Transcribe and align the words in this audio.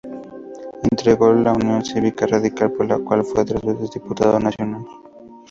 Integró 0.91 1.31
la 1.31 1.53
Unión 1.53 1.85
Cívica 1.85 2.25
Radical 2.25 2.71
por 2.71 2.87
la 2.87 2.97
cual 2.97 3.23
fue 3.23 3.45
tres 3.45 3.61
veces 3.61 3.91
diputado 3.91 4.39
nacional. 4.39 4.83